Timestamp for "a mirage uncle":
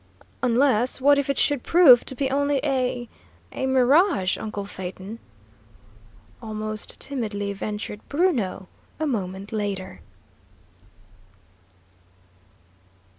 3.51-4.65